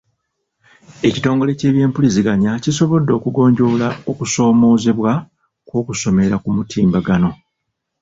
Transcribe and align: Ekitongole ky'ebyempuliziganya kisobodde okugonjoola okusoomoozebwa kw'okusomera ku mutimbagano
Ekitongole 1.07 1.51
ky'ebyempuliziganya 1.59 2.51
kisobodde 2.63 3.11
okugonjoola 3.15 3.87
okusoomoozebwa 4.11 5.11
kw'okusomera 5.67 6.35
ku 6.43 6.49
mutimbagano 6.55 7.29